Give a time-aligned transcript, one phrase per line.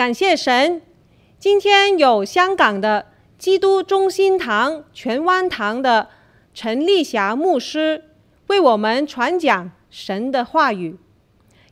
[0.00, 0.80] 感谢神，
[1.38, 6.08] 今天有香港的基督中心堂荃湾堂的
[6.54, 8.14] 陈丽霞牧师
[8.46, 10.96] 为我们传讲神的话语。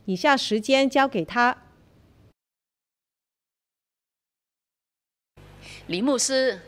[0.05, 1.57] 以下时间交给他。
[5.87, 6.61] 李牧师、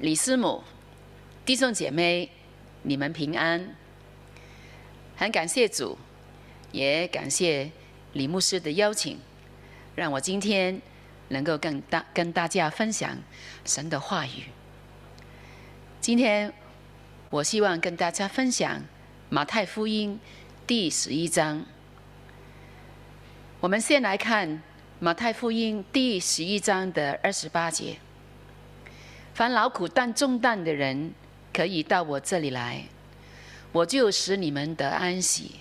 [0.00, 0.62] 李师母、
[1.46, 2.30] 弟兄姐妹，
[2.82, 3.74] 你们平安。
[5.16, 5.96] 很感谢主，
[6.70, 7.70] 也感谢
[8.12, 9.18] 李牧师的邀请，
[9.94, 10.82] 让我今天。
[11.28, 13.16] 能够跟大跟大家分享
[13.64, 14.44] 神的话语。
[16.00, 16.52] 今天
[17.30, 18.82] 我希望跟大家分享
[19.28, 20.18] 马太福音
[20.66, 21.64] 第十一章。
[23.60, 24.62] 我们先来看
[24.98, 27.98] 马太福音第十一章的二十八节：
[29.34, 31.12] 凡劳苦担重担的人，
[31.52, 32.84] 可以到我这里来，
[33.72, 35.56] 我就使你们得安息。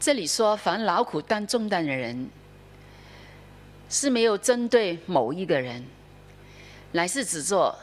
[0.00, 2.28] 这里说，凡劳苦担重担的人。
[3.92, 5.84] 是没有针对某一个人，
[6.92, 7.78] 乃是只做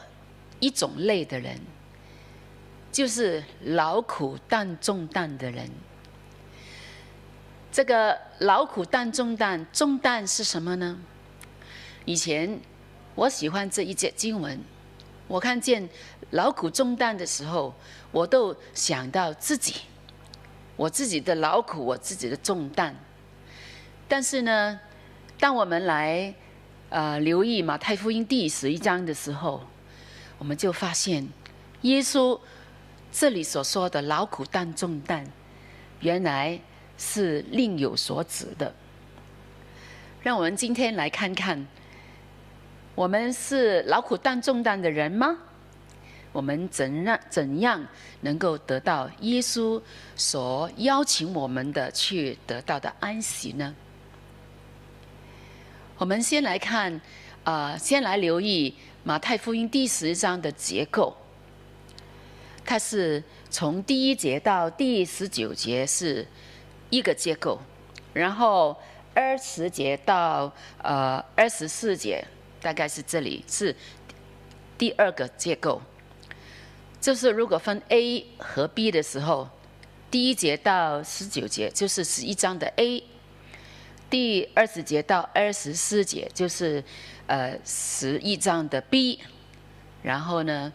[0.58, 1.56] 一种类的人，
[2.90, 5.70] 就是劳苦担重担的人。
[7.70, 10.98] 这个劳苦担重担，重担是什么呢？
[12.04, 12.60] 以前
[13.14, 14.60] 我喜欢这一节经文，
[15.28, 15.88] 我看见
[16.30, 17.72] 劳苦重担的时候，
[18.10, 19.82] 我都想到自己，
[20.74, 22.96] 我自己的劳苦，我自己的重担。
[24.08, 24.80] 但是呢，
[25.40, 26.34] 当我们来，
[26.90, 29.62] 呃，留意马太福音第十一章的时候，
[30.36, 31.26] 我们就发现，
[31.80, 32.38] 耶稣
[33.10, 35.24] 这里所说的劳苦担重担，
[36.00, 36.60] 原来
[36.98, 38.74] 是另有所指的。
[40.22, 41.66] 让我们今天来看看，
[42.94, 45.38] 我们是劳苦担重担的人吗？
[46.32, 47.82] 我们怎样怎样
[48.20, 49.80] 能够得到耶稣
[50.14, 53.74] 所邀请我们的去得到的安息呢？
[56.00, 56.90] 我们先来看，
[57.44, 58.74] 啊、呃，先来留意
[59.04, 61.14] 马太福音第十章的结构。
[62.64, 66.26] 它是从第一节到第十九节是
[66.88, 67.60] 一个结构，
[68.14, 68.74] 然后
[69.12, 72.26] 二十节到呃二十四节，
[72.62, 73.76] 大概是这里是
[74.78, 75.82] 第二个结构。
[76.98, 79.46] 就是如果分 A 和 B 的时候，
[80.10, 83.04] 第一节到十九节就是十一章的 A。
[84.10, 86.82] 第二十节到二十四节就是，
[87.28, 89.20] 呃，十一章的 B，
[90.02, 90.72] 然后呢，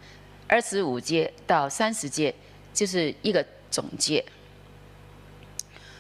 [0.48, 2.34] 二十五节到三十节
[2.74, 4.24] 就是一个总结。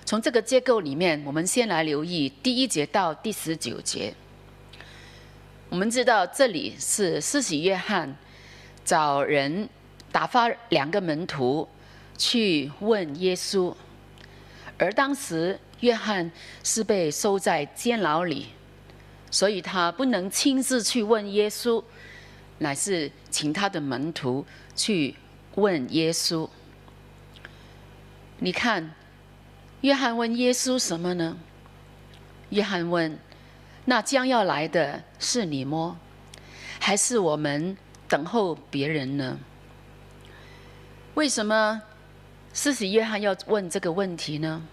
[0.05, 4.13] 从这个结构里面，我们先来留意第一节到第十九节。
[5.67, 8.15] 我们知道这里是施洗约翰
[8.85, 9.67] 找人
[10.09, 11.67] 打发两个门徒
[12.17, 13.75] 去问耶稣，
[14.77, 15.59] 而当时。
[15.85, 16.31] 约翰
[16.63, 18.47] 是被收在监牢里，
[19.29, 21.83] 所以他不能亲自去问耶稣，
[22.57, 24.43] 乃是请他的门徒
[24.75, 25.15] 去
[25.53, 26.49] 问耶稣。
[28.39, 28.95] 你看，
[29.81, 31.37] 约翰问耶稣什么呢？
[32.49, 33.19] 约翰问
[33.85, 35.99] ：“那将要来的是你么？
[36.79, 39.37] 还是我们等候别人呢？”
[41.13, 41.81] 为什么
[42.53, 44.63] 施洗约翰要问这个问题呢？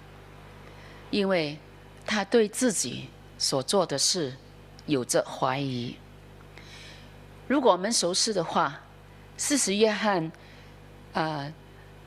[1.12, 1.56] 因为
[2.05, 3.09] 他对自己
[3.39, 4.34] 所做的事
[4.87, 5.95] 有着怀疑。
[7.47, 8.81] 如果我们熟悉的话，
[9.37, 10.33] 施洗约翰，
[11.12, 11.53] 啊、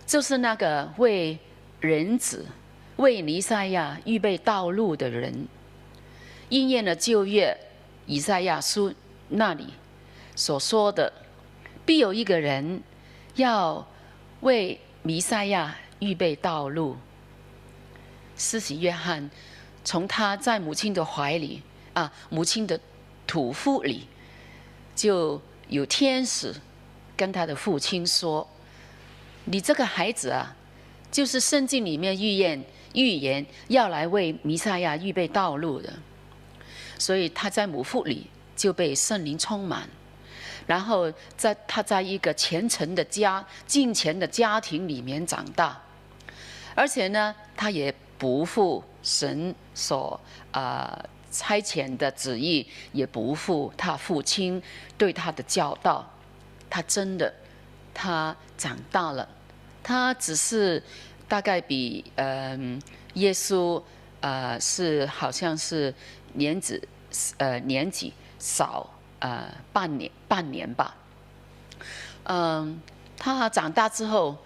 [0.07, 1.37] 就是那个为
[1.79, 2.45] 人子、
[2.95, 5.47] 为弥赛亚预备道路的人，
[6.49, 7.55] 应验了旧约
[8.07, 8.91] 以赛亚书
[9.29, 9.73] 那里
[10.35, 11.13] 所说的，
[11.85, 12.81] 必有一个人
[13.35, 13.87] 要
[14.41, 16.97] 为弥赛亚预备道路。
[18.37, 19.29] 施洗约翰
[19.83, 21.61] 从他在母亲的怀里
[21.93, 22.79] 啊，母亲的
[23.25, 24.07] 土腹里，
[24.95, 26.53] 就有天使
[27.15, 28.47] 跟他的父亲说
[29.45, 30.55] ：“你这个孩子啊，
[31.11, 32.61] 就是圣经里面预言
[32.93, 35.93] 预言要来为弥赛亚预备道路的。”
[36.99, 39.87] 所以他在母腹里就被圣灵充满，
[40.65, 45.81] 然后在他在一个虔诚的家、敬虔的家庭里面长大，
[46.73, 47.95] 而且呢，他也。
[48.17, 50.19] 不负神所、
[50.51, 50.97] 呃、
[51.31, 54.61] 差遣的旨意，也不负他父亲
[54.97, 56.09] 对他的教导。
[56.69, 57.33] 他真的，
[57.93, 59.27] 他长大了。
[59.83, 60.81] 他只是
[61.27, 62.81] 大概比嗯、
[63.15, 63.81] 耶稣
[64.21, 65.93] 呃是好像是
[66.33, 66.81] 年纪
[67.37, 68.89] 呃年纪少
[69.19, 70.95] 呃半年半年吧。
[72.23, 72.81] 嗯、
[73.17, 74.37] 他长大之后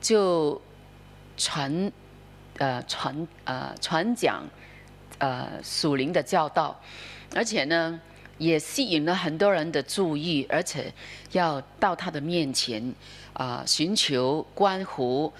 [0.00, 0.60] 就
[1.36, 1.90] 传。
[2.58, 4.44] 呃，传呃传讲，
[5.18, 6.80] 呃属灵的教导，
[7.34, 8.00] 而且呢，
[8.38, 10.92] 也吸引了很多人的注意，而且
[11.32, 12.80] 要到他的面前
[13.32, 15.32] 啊、呃、寻求关乎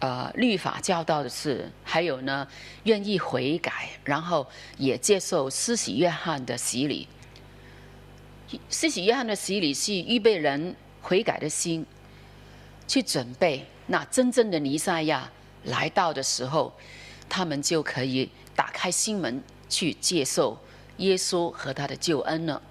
[0.00, 2.46] 呃律法教导的事，还有呢
[2.82, 4.44] 愿意悔改，然后
[4.76, 7.06] 也接受施洗约翰的洗礼。
[8.68, 11.86] 施洗约翰的洗礼是预备人悔改的心，
[12.88, 15.30] 去准备那真正的弥赛亚
[15.64, 16.72] 来到的时候，
[17.28, 20.58] 他们就可以打开心门去接受
[20.98, 22.62] 耶稣和他的救恩了。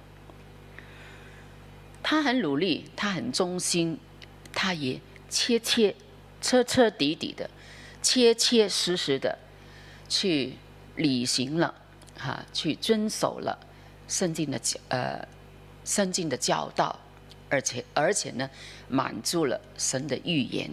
[2.02, 4.00] 他很努力，他很忠心，
[4.54, 5.00] 他也
[5.30, 5.96] 切切、
[6.42, 7.50] 彻彻底底的、
[8.02, 9.38] 切切实实的
[10.08, 10.54] 去
[10.96, 11.76] 履行了，
[12.18, 13.60] 哈，去遵守了
[14.08, 15.28] 圣经的教呃。
[15.86, 17.00] 圣经的教导，
[17.48, 18.50] 而且而且呢，
[18.90, 20.70] 满足了神的预言。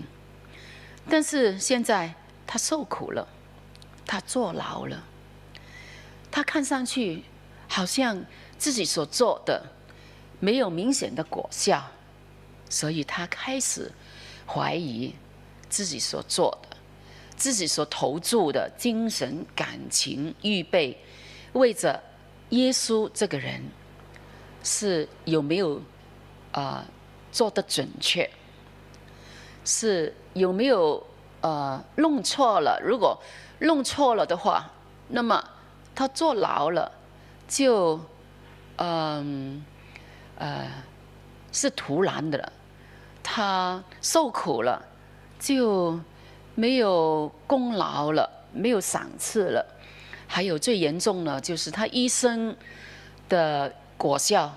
[1.08, 2.14] 但是现在
[2.46, 3.26] 他受苦了，
[4.06, 5.04] 他坐牢了，
[6.30, 7.24] 他看上去
[7.68, 8.24] 好像
[8.58, 9.66] 自己所做的
[10.40, 11.84] 没有明显的果效，
[12.68, 13.92] 所以他开始
[14.46, 15.14] 怀疑
[15.68, 16.76] 自己所做的、
[17.36, 20.98] 自己所投注的精神、感情、预备，
[21.52, 22.02] 为着
[22.50, 23.62] 耶稣这个人。
[24.66, 25.76] 是有没有
[26.50, 26.86] 啊、呃、
[27.30, 28.30] 做得准确？
[29.64, 31.04] 是有没有
[31.40, 32.80] 呃弄错了？
[32.82, 33.18] 如果
[33.60, 34.70] 弄错了的话，
[35.08, 35.42] 那么
[35.94, 36.92] 他坐牢了，
[37.48, 37.98] 就
[38.76, 39.64] 嗯
[40.36, 40.66] 呃，
[41.50, 42.52] 是徒然的了。
[43.22, 44.84] 他受苦了，
[45.38, 45.98] 就
[46.54, 49.66] 没有功劳了，没有赏赐了。
[50.26, 52.56] 还有最严重呢，就是他一生
[53.28, 53.72] 的。
[53.96, 54.52] 果效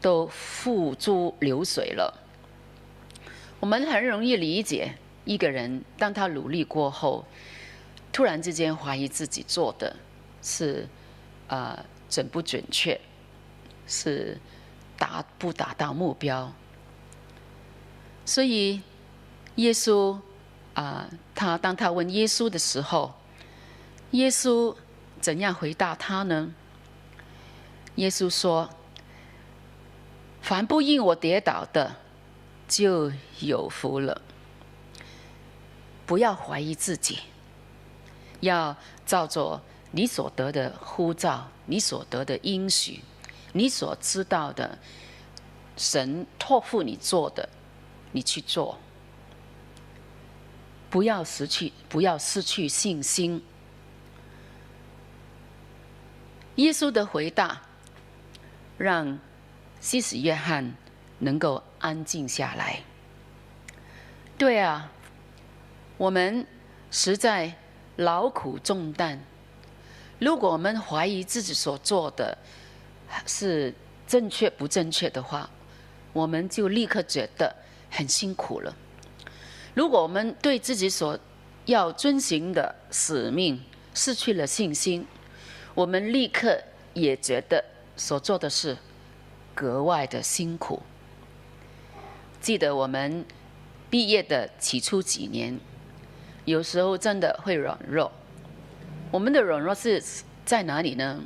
[0.00, 2.12] 都付诸流水了。
[3.62, 4.92] 我们很容易理解
[5.24, 7.24] 一个人，当他努力过后，
[8.12, 9.94] 突然之间怀疑自己做的
[10.42, 10.88] 是
[11.46, 13.00] 啊、准不准确，
[13.86, 14.36] 是
[14.98, 16.52] 达不达到目标。
[18.24, 18.82] 所以
[19.54, 20.18] 耶稣
[20.74, 23.14] 啊、他当他问耶稣的时候，
[24.10, 24.74] 耶稣
[25.20, 26.52] 怎样回答他呢？
[27.94, 28.68] 耶稣说
[30.42, 31.94] ：“凡不因我跌倒的，
[32.72, 34.22] 就有福了。
[36.06, 37.18] 不要怀疑自己，
[38.40, 38.74] 要
[39.04, 39.60] 照着
[39.90, 43.00] 你所得的呼召，你所得的应许，
[43.52, 44.78] 你所知道的，
[45.76, 47.46] 神托付你做的，
[48.12, 48.78] 你去做。
[50.88, 53.44] 不要失去，不要失去信心。”
[56.56, 57.60] 耶稣的回答。
[58.78, 59.18] 让
[59.80, 60.74] 西使约翰
[61.20, 62.80] 能够安静下来。
[64.38, 64.90] 对啊，
[65.98, 66.46] 我们
[66.90, 67.52] 实在
[67.96, 69.22] 劳苦重担。
[70.18, 72.38] 如果我们怀疑自己所做的
[73.26, 73.74] 是
[74.06, 75.50] 正确不正确的话，
[76.14, 77.54] 我们就立刻觉得
[77.90, 78.74] 很辛苦了。
[79.74, 81.18] 如果我们对自己所
[81.66, 83.62] 要遵循的使命
[83.92, 85.06] 失去了信心，
[85.74, 86.58] 我们立刻
[86.94, 87.62] 也觉得。
[87.94, 88.76] 所做的事
[89.54, 90.82] 格外的辛苦。
[92.42, 93.24] 记得我们
[93.88, 95.58] 毕业的起初几年，
[96.44, 98.10] 有时候真的会软弱。
[99.12, 100.02] 我们的软弱是
[100.44, 101.22] 在哪里呢？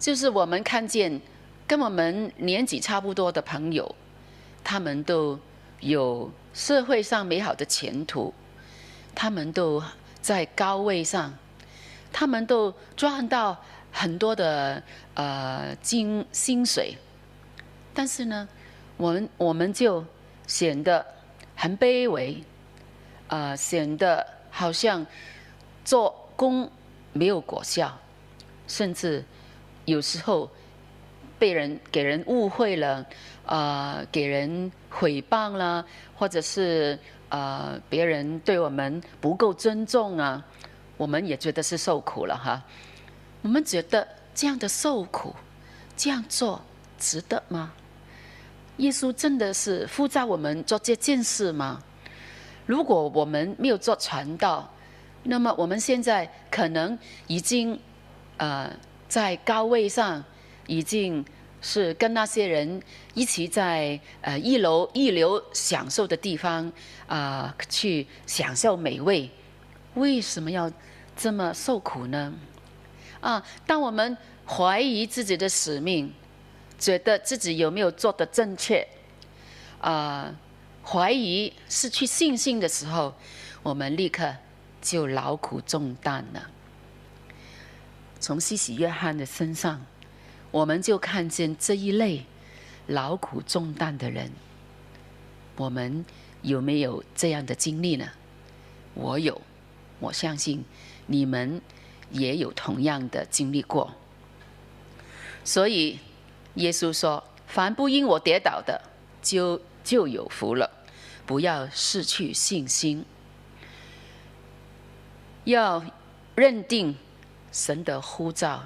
[0.00, 1.20] 就是我们看见
[1.66, 3.94] 跟我们年纪差不多的朋友，
[4.64, 5.38] 他们都
[5.80, 8.32] 有社会上美好的前途，
[9.14, 9.82] 他们都
[10.22, 11.34] 在高位上，
[12.10, 13.62] 他们都赚到。
[13.96, 14.82] 很多的
[15.14, 16.98] 呃金薪水，
[17.94, 18.48] 但是呢，
[18.96, 20.04] 我们我们就
[20.46, 21.04] 显得
[21.56, 22.42] 很卑微，
[23.28, 25.04] 呃，显得好像
[25.84, 26.70] 做工
[27.12, 27.98] 没有果效，
[28.68, 29.24] 甚至
[29.84, 30.48] 有时候
[31.38, 33.04] 被人给人误会了，
[33.46, 35.84] 呃，给人诽谤了，
[36.16, 36.98] 或者是
[37.28, 40.44] 呃别人对我们不够尊重啊，
[40.96, 42.62] 我们也觉得是受苦了哈。
[43.42, 45.34] 我们觉得这样的受苦，
[45.96, 46.62] 这样做
[46.98, 47.72] 值得吗？
[48.78, 51.82] 耶稣真的是呼召我们做这件事吗？
[52.66, 54.72] 如果我们没有做传道，
[55.22, 57.78] 那么我们现在可能已经
[58.36, 58.70] 呃
[59.08, 60.24] 在高位上，
[60.66, 61.24] 已经
[61.60, 62.82] 是跟那些人
[63.14, 66.72] 一起在呃一楼一流享受的地方
[67.06, 69.30] 啊、去享受美味，
[69.94, 70.70] 为什么要
[71.16, 72.34] 这么受苦呢？
[73.20, 73.42] 啊！
[73.66, 74.16] 当我们
[74.46, 76.12] 怀疑自己的使命，
[76.84, 78.86] 觉得自己有没有做得正确，
[79.80, 80.34] 啊，
[80.84, 83.14] 怀疑失去信心的时候，
[83.62, 84.36] 我们立刻
[84.82, 86.50] 就劳苦重担了。
[88.20, 89.86] 从施洗约翰的身上，
[90.50, 92.26] 我们就看见这一类
[92.86, 94.30] 劳苦重担的人。
[95.56, 96.04] 我们
[96.42, 98.06] 有没有这样的经历呢？
[98.92, 99.40] 我有，
[100.00, 100.62] 我相信
[101.06, 101.62] 你们
[102.10, 103.90] 也有同样的经历过。
[105.44, 105.98] 所以
[106.54, 108.80] 耶稣说：“凡不因我跌倒的，
[109.22, 110.70] 就就有福了。
[111.26, 113.04] 不要失去信心，
[115.44, 115.84] 要
[116.34, 116.96] 认定。”
[117.54, 118.64] 神的呼召，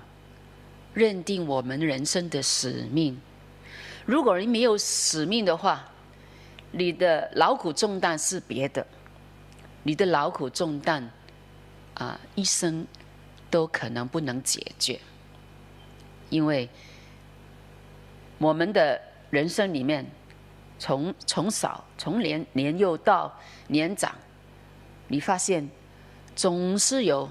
[0.95, 3.21] 认定我们人生的使命。
[4.07, 5.91] 如果你没有使命的话，
[6.71, 8.87] 你的劳苦重担是别的，
[9.83, 11.11] 你的劳苦重担
[11.93, 12.87] 啊，一生
[13.51, 14.99] 都可能不能解决。
[16.31, 16.71] 因为
[18.39, 20.07] 我们的人生里面，
[20.79, 24.15] 从从小从年年幼到年长，
[25.09, 25.69] 你发现
[26.35, 27.31] 总是有。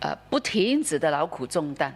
[0.00, 1.94] 呃，不停止的劳苦重担，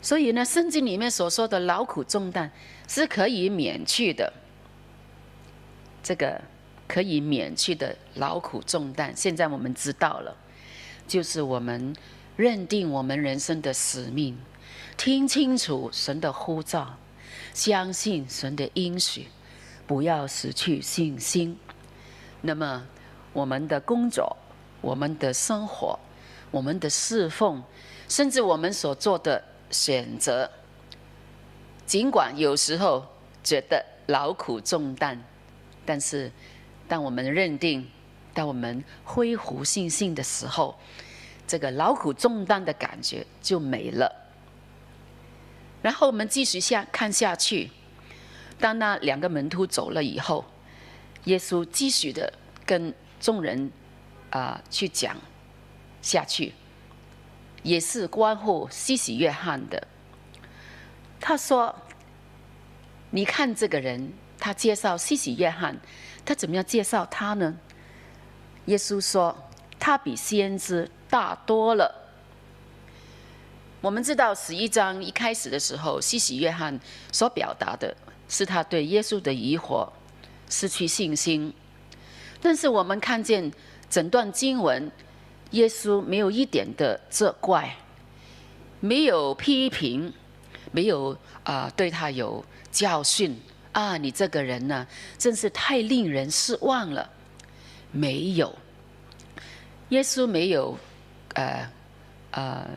[0.00, 2.48] 所以呢，圣经里面所说的劳苦重担
[2.86, 4.32] 是可以免去的。
[6.00, 6.40] 这个
[6.86, 10.36] 可以免去的劳苦重担，现在我们知道了，
[11.08, 11.92] 就是我们
[12.36, 14.38] 认定我们人生的使命，
[15.00, 16.94] 听清楚神的呼召，
[17.54, 19.28] 相信神的应许，
[19.86, 21.58] 不要失去信心。
[22.42, 22.86] 那么，
[23.32, 24.36] 我们的工作，
[24.82, 25.98] 我们的生活。
[26.50, 27.62] 我们的侍奉，
[28.10, 30.50] 甚至我们所做的选择，
[31.86, 33.06] 尽管有时候
[33.42, 35.18] 觉得劳苦重担，
[35.86, 36.30] 但是
[36.86, 37.88] 当我们认定，
[38.34, 40.78] 当我们恢复信心的时候，
[41.46, 44.14] 这个劳苦重担的感觉就没了。
[45.82, 47.70] 然后我们继续下看下去，
[48.58, 50.44] 当那两个门徒走了以后，
[51.24, 52.32] 耶稣继续的
[52.64, 53.70] 跟众人
[54.30, 55.16] 啊、去讲。
[56.02, 56.54] 下去，
[57.62, 59.86] 也是关乎西西约翰的。
[61.20, 61.76] 他说
[63.12, 65.78] ：“你看这个人，他介绍西西约翰，
[66.24, 67.54] 他怎么样介绍他呢？”
[68.64, 71.99] 耶稣说：“他比先知大多了。”
[73.80, 76.78] 我们知道十一章一开始的时候，西西约翰
[77.12, 77.96] 所表达的
[78.28, 79.88] 是他对耶稣的疑惑、
[80.48, 81.52] 失去信心。
[82.42, 83.52] 但是我们看见
[83.88, 84.90] 整段经文。
[85.52, 87.76] 耶稣没有一点的责怪，
[88.78, 90.14] 没有批评，
[90.70, 93.36] 没有啊、对他有教训
[93.72, 94.86] 啊，你这个人呢，
[95.18, 97.10] 真是太令人失望了。
[97.90, 98.56] 没有，
[99.88, 100.78] 耶稣没有
[101.34, 101.68] 呃
[102.30, 102.70] 呃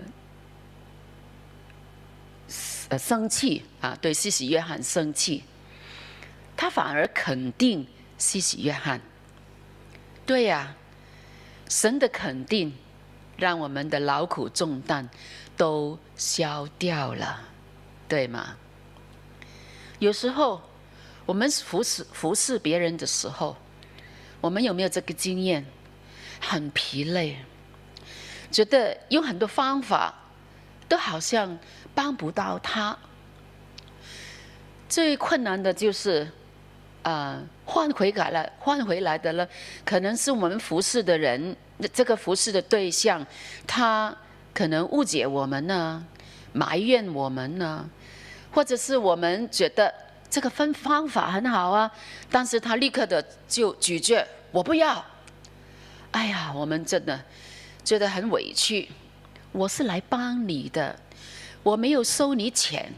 [2.98, 5.44] 生气啊，对西西约翰生气，
[6.56, 9.02] 他反而肯定西西约翰。
[10.26, 10.76] 对呀、
[11.70, 12.74] 神的肯定，
[13.38, 15.10] 让我们的劳苦重担
[15.58, 17.42] 都消掉了，
[18.08, 18.58] 对吗？
[20.00, 20.62] 有时候
[21.26, 23.58] 我们服侍服侍别人的时候，
[24.42, 25.66] 我们有没有这个经验？
[26.46, 27.38] 很疲累，
[28.52, 30.14] 觉得有很多方法
[30.90, 31.58] 都好像
[31.94, 32.98] 帮不到他。
[34.88, 36.28] 最困难的就是。
[37.04, 39.46] 啊，换回来了，换回来的了，
[39.84, 41.54] 可能是我们服侍的人，
[41.94, 43.28] 这个服侍的对象，
[43.68, 44.16] 他
[44.54, 46.02] 可能误解我们呢，
[46.54, 47.90] 埋怨我们呢，
[48.54, 49.94] 或者是我们觉得
[50.30, 51.92] 这个分方法很好啊，
[52.32, 55.04] 但是他立刻的就拒绝，我不要。
[56.12, 57.20] 哎呀，我们真的
[57.84, 58.88] 觉得很委屈，
[59.52, 60.98] 我是来帮你的，
[61.64, 62.94] 我没有收你钱。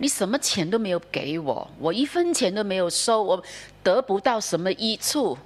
[0.00, 3.42] 你什么钱都没有给我，我一分钱都没有收，我
[3.82, 5.36] 得不到什么益处，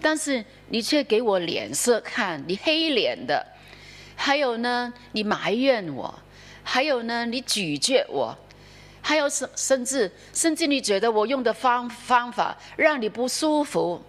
[0.00, 3.46] 但是你却给我脸色看，你黑脸的，
[4.16, 6.18] 还有呢，你埋怨我，
[6.62, 8.34] 还有呢，你拒绝我，
[9.02, 14.02] 还有甚甚至甚至你觉得我用的方方法让你不舒服，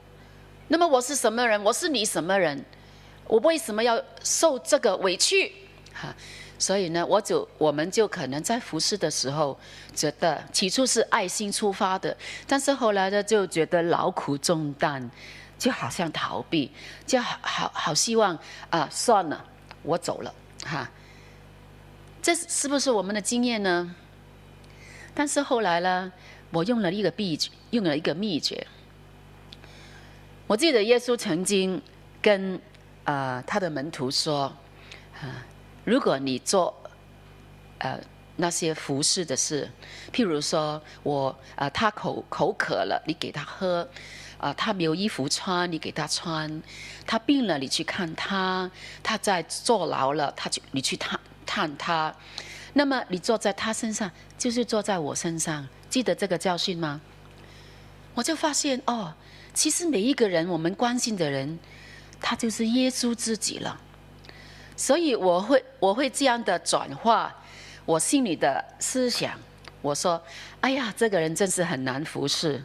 [0.70, 1.62] 那么我是什么人？
[1.62, 2.64] 我是你什么人？
[3.28, 5.52] 我为什么要受这个委屈？
[5.94, 6.16] 哈。
[6.58, 9.60] 所以呢，我就我们就可能在服侍的时候，
[9.94, 12.16] 觉得起初是爱心出发的，
[12.48, 15.10] 但是后来呢，就觉得劳苦重担，
[15.60, 16.72] 就好像逃避，
[17.06, 19.46] 就好好希望啊，算了，
[19.84, 20.34] 我走了
[20.64, 20.90] 哈。
[22.22, 23.94] 这是不是我们的经验呢？
[25.14, 26.12] 但是后来呢，
[26.52, 28.66] 我用了一个秘诀，用了一个秘诀。
[30.48, 31.82] 我记得耶稣曾经
[32.22, 32.56] 跟
[33.04, 34.44] 啊、呃、他的门徒说，
[35.20, 35.46] 啊。
[35.86, 36.75] 如果你做，
[37.77, 38.00] 呃，
[38.38, 39.72] 那些服侍的事，
[40.12, 43.88] 譬如说我，呃，他口口渴了，你给他喝，
[44.38, 46.50] 啊，他没有衣服穿，你给他穿；
[47.06, 48.70] 他病了，你去看他；
[49.04, 52.13] 他在坐牢了，他就你去探探他。
[52.74, 55.68] 那么你坐在他身上，就是坐在我身上。
[55.89, 57.00] 记得这个教训吗？
[58.15, 59.13] 我就发现哦，
[59.54, 61.60] 其实每一个人我们关心的人，
[62.20, 63.80] 他就是耶稣自己了。
[64.75, 67.34] 所以我会我会这样的转化
[67.86, 69.32] 我心里的思想。
[69.82, 70.22] 我说
[70.62, 72.63] ：“哎呀，这个人真是很难服侍。”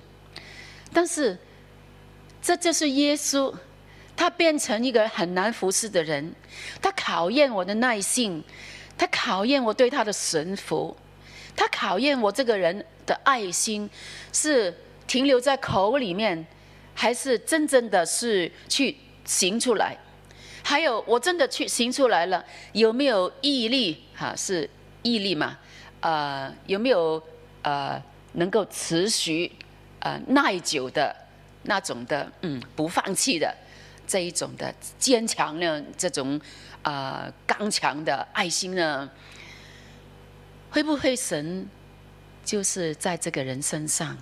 [0.92, 1.38] 但是
[2.42, 3.54] 这就是耶稣，
[4.16, 6.34] 他变成一个很难服侍的人，
[6.80, 8.42] 他考验我的耐性。
[8.98, 10.94] 他考验我对他的顺服，
[11.56, 13.88] 他考验我这个人的爱心
[14.30, 14.74] 是
[15.06, 16.46] 停留在口里面，
[16.94, 19.96] 还是真正的是去行出来？
[20.62, 24.04] 还有我真的去行出来了，有没有毅力？
[24.14, 24.68] 哈，是
[25.02, 25.58] 毅力嘛？
[26.00, 27.22] 呃，有没有
[27.62, 28.02] 呃
[28.32, 29.52] 能够持续
[30.00, 31.14] 呃耐久的
[31.62, 33.54] 那种的嗯不放弃的
[34.06, 35.82] 这一种的坚强呢？
[35.96, 36.40] 这种。
[36.82, 39.10] 啊、呃，刚强的爱心呢？
[40.70, 41.68] 会不会神
[42.42, 44.16] 就是在这个人身上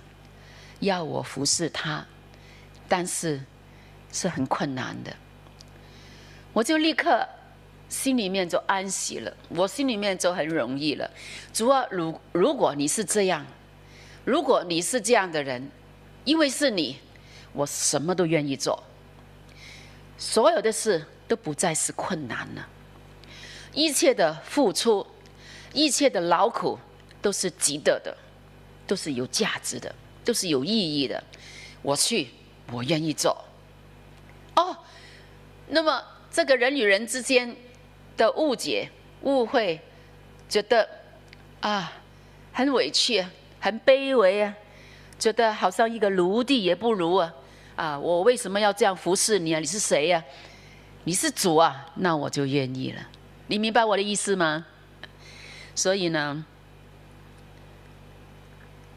[0.81, 2.05] 要我服侍他？
[2.89, 3.41] 但是
[4.11, 5.15] 是很困难的，
[6.53, 7.27] 我就立刻
[7.87, 11.09] 心里面就安息了，我心里面就很容易了。
[11.53, 13.45] 主啊，如如果你是这样，
[14.25, 15.69] 如果你是这样的人，
[16.23, 16.97] 因为是你，
[17.53, 18.83] 我什么都愿意做，
[20.17, 21.05] 所有的事。
[21.29, 22.67] 都不再是困难了，
[23.71, 25.05] 一切的付出，
[25.73, 26.79] 一切的劳苦
[27.21, 28.17] 都是值得的，
[28.87, 29.93] 都是有价值的，
[30.25, 31.23] 都是有意义的。
[31.83, 32.29] 我去，
[32.71, 33.45] 我愿意做。
[34.55, 34.75] 哦，
[35.67, 37.55] 那么这个人与人之间
[38.15, 38.89] 的误解、
[39.21, 39.79] 误会，
[40.47, 40.87] 觉得
[41.59, 41.91] 啊
[42.53, 43.25] 很委屈，
[43.59, 44.53] 很卑微啊，
[45.17, 47.33] 觉得好像一个奴隶也不如啊！
[47.75, 49.59] 啊，我为什么要这样服侍你啊？
[49.59, 50.23] 你是谁呀？
[51.05, 53.01] 你是主啊，那我就愿意了。
[53.47, 54.65] 你明白我的意思吗？
[55.73, 56.45] 所以呢，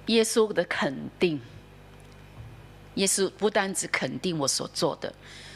[0.06, 1.40] 耶稣的肯定，
[2.96, 5.14] 耶稣不单只肯定我所做的，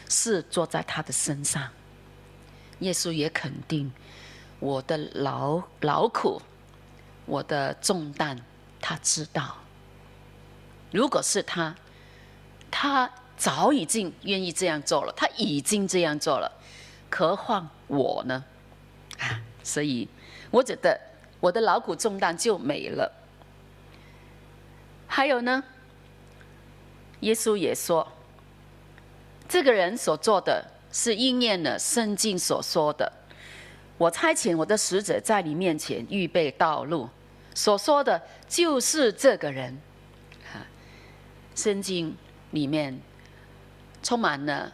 [0.09, 1.69] 是做在他的身上。
[2.81, 3.93] 耶稣也肯定
[4.59, 6.41] 我的劳劳苦，
[7.25, 8.39] 我的重担，
[8.81, 9.57] 他知道。
[10.91, 11.75] 如果是他，
[12.71, 13.11] 他。
[13.39, 16.51] 早已经愿意这样做了，他已经这样做了，
[17.11, 18.43] 何况我呢？
[19.19, 20.09] 啊，所以
[20.51, 20.99] 我觉得
[21.39, 23.13] 我的劳苦重担就没了。
[25.07, 25.63] 还有呢，
[27.21, 28.11] 耶稣也说，
[29.49, 33.13] 这个人所做的是应验了圣经所说的
[33.99, 37.09] ：“我差遣我的使者在你面前预备道路。”
[37.55, 39.81] 所说的就是这个人。
[40.53, 40.67] 啊，
[41.55, 42.17] 圣经
[42.51, 43.01] 里面。
[44.03, 44.73] 充满了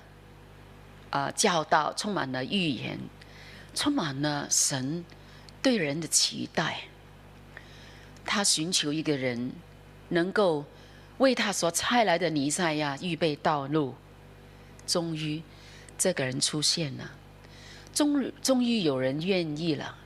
[1.08, 2.98] 啊、教导，充满了预言，
[3.74, 5.02] 充满了神
[5.62, 6.82] 对人的期待。
[8.26, 9.52] 他寻求一个人，
[10.10, 10.66] 能够
[11.16, 13.94] 为他所差来的尼赛亚预备道路。
[14.86, 15.42] 终于，
[15.96, 17.12] 这个人出现了，
[17.94, 19.96] 终终于有人愿意了，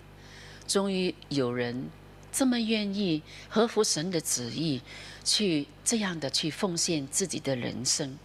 [0.66, 1.88] 终于有人
[2.30, 4.82] 这么愿意合乎神的旨意，
[5.24, 8.18] 去这样的去奉献自己的人生。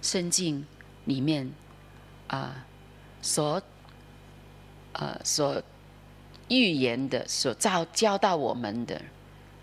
[0.00, 0.64] 圣经
[1.06, 1.50] 里面
[2.28, 2.66] 啊、
[3.20, 3.62] 所
[4.92, 5.62] 呃所
[6.48, 9.00] 预言的，所教教导我们的，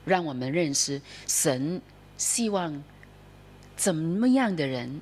[0.04, 1.82] 让我们认识神
[2.18, 2.84] 希望
[3.76, 5.02] 怎么样的人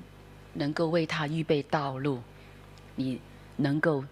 [0.54, 2.22] 能够为他预备道路。
[2.96, 3.20] 你
[3.56, 4.04] 能够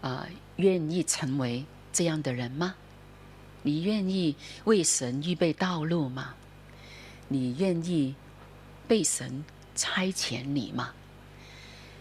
[0.00, 2.74] 啊、愿意成为这样的人吗？
[3.62, 6.34] 你愿意为神预备道路吗？
[7.28, 8.14] 你愿意
[8.86, 10.92] 被神差遣你吗？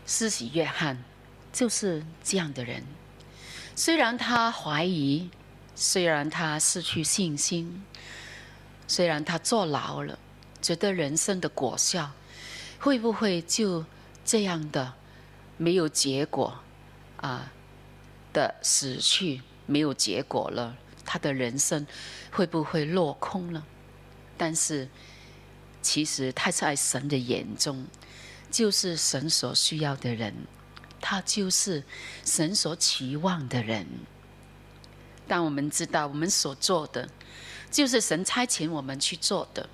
[0.05, 1.03] 施洗约翰
[1.51, 2.83] 就是这样的人。
[3.75, 5.29] 虽然他怀疑，
[5.75, 7.83] 虽然他失去信心，
[8.88, 10.19] 虽然他坐牢了，
[10.61, 12.11] 觉得人生的果效
[12.86, 13.84] 会不会就
[14.24, 14.93] 这样的
[15.58, 16.60] 没有结果
[17.17, 17.52] 啊
[18.32, 21.88] 的死去，没有结果了，他的人生
[22.32, 23.65] 会不会落空了？
[24.38, 24.88] 但是。
[25.82, 27.86] 其实他在神的眼中，
[28.50, 30.34] 就是神所需要的人，
[31.00, 31.84] 他就是
[32.24, 33.86] 神所期望的人。
[35.28, 37.08] 但我们知道，我们所做的，
[37.69, 39.69] 就是神差遣我们去做的，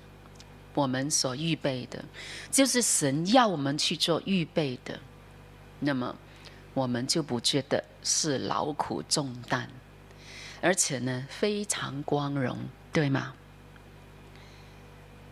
[0.74, 2.04] 我们所预备的，
[2.50, 4.98] 就是神要我们去做预备的。
[5.80, 6.16] 那么，
[6.74, 9.68] 我们就不觉得是劳苦重担，
[10.60, 12.58] 而且呢，非常光荣，
[12.92, 13.34] 对吗？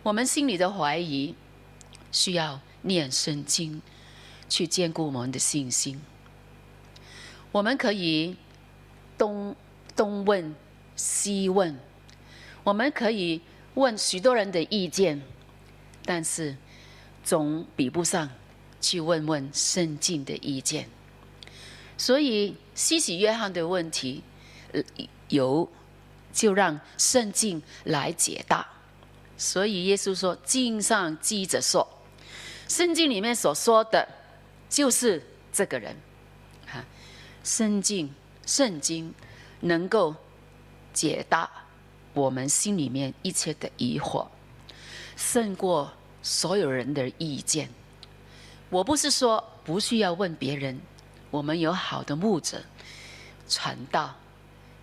[0.03, 1.35] 我们心里的怀疑，
[2.11, 3.81] 需要念圣经，
[4.49, 6.01] 去坚固我们的信心。
[7.51, 8.35] 我们可以
[9.17, 9.55] 东
[9.95, 10.55] 东问
[10.95, 11.79] 西问，
[12.63, 13.41] 我们可以
[13.75, 15.21] 问许多人的意见，
[16.05, 16.57] 但是
[17.23, 18.29] 总比不上
[18.79, 20.89] 去问问圣经的意见。
[21.97, 24.23] 所以，西西约翰的问题，
[25.29, 25.69] 有
[26.33, 28.67] 就让圣经来解答。
[29.37, 31.87] 所以耶稣说：“经上记着说，
[32.67, 34.07] 圣经里面所说的，
[34.69, 35.95] 就是这个人。
[36.71, 36.85] 啊，
[37.43, 38.13] 圣经，
[38.45, 39.13] 圣经
[39.61, 40.15] 能够
[40.93, 41.49] 解答
[42.13, 44.27] 我们心里面一切的疑惑，
[45.15, 47.69] 胜过所有人的意见。
[48.69, 50.79] 我不是说不需要问别人。”
[51.31, 52.61] 我们有好的牧者
[53.47, 54.13] 传道，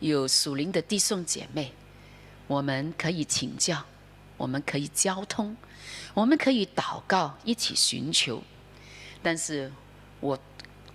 [0.01, 1.75] 有属灵的弟兄姐妹，
[2.47, 3.85] 我们可以请教，
[4.39, 5.55] 我们可以交通，
[6.15, 8.43] 我们可以祷告，一起寻求。
[9.23, 9.71] 但是
[10.21, 10.39] 我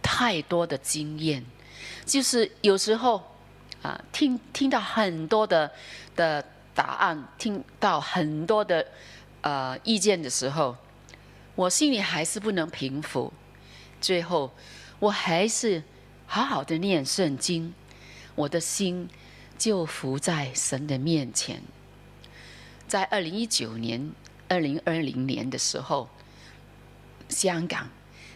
[0.02, 1.46] 太多的经验，
[2.04, 3.24] 就是有时候
[3.84, 5.72] 啊，听听到很多的
[6.16, 6.44] 的
[6.74, 8.84] 答案，听到很多的
[9.42, 10.76] 呃意见的时候，
[11.54, 13.32] 我心里还是不能平复，
[14.02, 14.52] 最后。
[15.00, 15.84] 我还是
[16.28, 17.74] 好好的念圣经，
[18.36, 19.10] 我的心
[19.58, 21.62] 就伏在神的面前。
[22.88, 24.14] 在二零一九年、
[24.48, 26.08] 二零二零年的时候，
[27.28, 27.90] 香港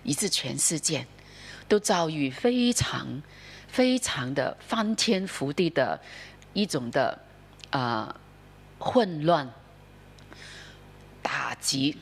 [0.04, 1.08] 以至全世界
[1.70, 3.22] 都遭遇非常、
[3.78, 6.02] 非常的翻天覆地的
[6.54, 7.20] 一种的
[7.70, 8.20] 啊、
[8.80, 9.48] 混乱、
[11.22, 11.96] 打击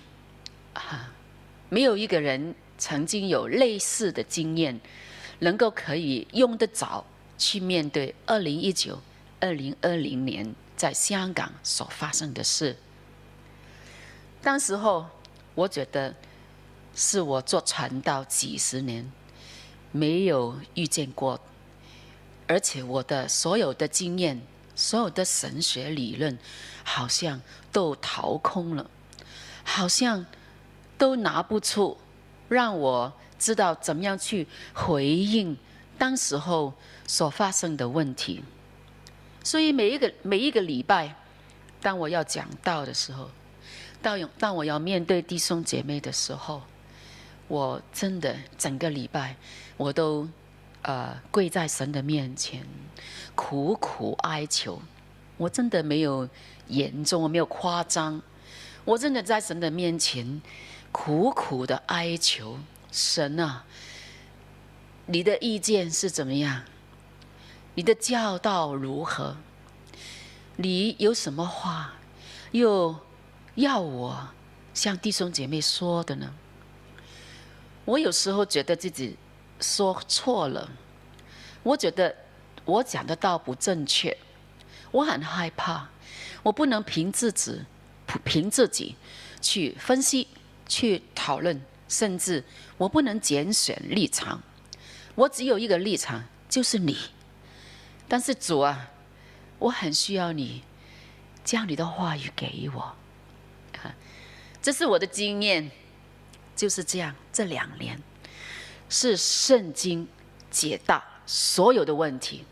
[0.72, 1.12] 啊，
[1.68, 2.56] 没有一个人。
[2.78, 4.80] 曾经有类似的经验，
[5.40, 7.06] 能够可以用得着
[7.38, 9.02] 去面对二零一九、
[9.40, 12.76] 二零二零年在香港所发生的事。
[14.42, 15.06] 当时候，
[15.56, 16.14] 我觉得
[16.94, 19.10] 是我做传道几十年
[19.94, 21.40] 没有遇见过，
[22.48, 24.42] 而且我的所有的经验、
[24.76, 26.38] 所有的神学理论，
[26.84, 28.90] 好像都掏空了，
[29.64, 30.26] 好像
[30.98, 31.98] 都拿不出。
[32.48, 35.58] 让我知道怎么样去回应
[35.98, 36.72] 当时候
[37.08, 38.44] 所发生的问题。
[39.44, 41.16] 所以每一个每一个礼拜，
[41.82, 43.32] 当我要讲道的时候，
[44.02, 46.62] 当当我要面对弟兄姐妹的时候，
[47.48, 49.36] 我真的整个礼拜
[49.78, 50.28] 我都
[50.86, 52.66] 呃跪在神的面前，
[53.36, 54.82] 苦苦哀求。
[55.38, 56.30] 我真的没有
[56.68, 58.22] 严重，我没有夸张，
[58.86, 60.42] 我真的在神的面前。
[60.92, 62.58] 苦苦的哀求
[62.90, 63.66] 神啊，
[65.08, 66.64] 你的意见是怎么样？
[67.74, 69.36] 你的教导如何？
[70.56, 71.96] 你有什么话
[72.52, 72.96] 又
[73.56, 74.30] 要我
[74.74, 76.34] 向弟兄姐妹说的呢？
[77.84, 79.18] 我有时候觉得自己
[79.60, 80.70] 说错了，
[81.64, 82.16] 我觉得
[82.66, 84.18] 我讲的道不正确，
[84.92, 85.90] 我很害怕，
[86.44, 87.62] 我不能凭自己
[88.24, 88.96] 凭自己
[89.42, 90.28] 去分析。
[90.68, 92.44] 去讨论，甚至
[92.80, 94.42] 我不能拣选立场，
[95.14, 96.98] 我只有一个立场，就是你。
[98.08, 98.90] 但是主啊，
[99.60, 100.64] 我很需要你
[101.44, 102.96] 将你的话语给我。
[104.60, 105.70] 这是我的经验，
[106.56, 107.14] 就是这样。
[107.32, 108.02] 这两年
[108.90, 110.08] 是圣经
[110.52, 112.46] 解答所有的问题，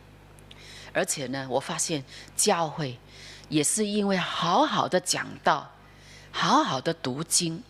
[0.93, 2.03] 而且呢，我发现
[2.35, 2.99] 教会
[3.49, 5.71] 也是因为好好的讲道，
[6.31, 7.63] 好好的读经。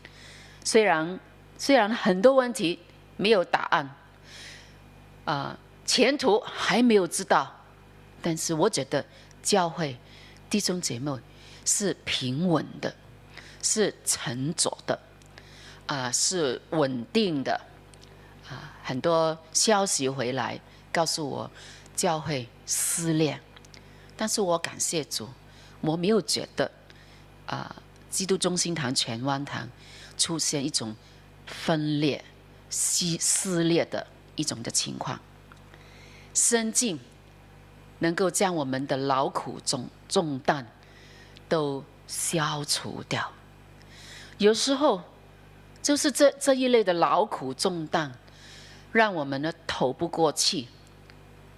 [0.63, 1.19] 虽然
[1.57, 2.79] 虽然很多问题
[3.17, 3.95] 没有答案，
[5.25, 7.53] 啊、前途还没有知道，
[8.21, 9.05] 但是我觉得
[9.41, 9.97] 教会
[10.49, 11.17] 弟兄姐妹
[11.65, 12.95] 是平稳的，
[13.61, 14.97] 是沉着的，
[15.85, 17.59] 啊、是稳定的，
[18.49, 20.59] 啊、很多消息回来
[20.91, 21.49] 告诉我
[21.95, 23.39] 教会撕裂，
[24.15, 25.29] 但是我感谢主，
[25.81, 26.71] 我没有觉得
[27.45, 27.75] 啊、
[28.09, 29.69] 基督中心堂荃湾堂。
[30.15, 30.95] 出现一种
[31.47, 32.23] 分裂、
[32.69, 35.19] 撕撕裂的一种的情况，
[36.35, 36.99] 圣经
[37.97, 40.67] 能够将我们的劳苦重重担
[41.49, 43.27] 都消除掉。
[44.37, 45.01] 有时候
[45.81, 48.11] 就是这这一类的劳苦重担，
[48.93, 50.69] 让我们呢透不过气，